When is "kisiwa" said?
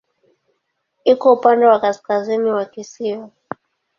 2.65-3.29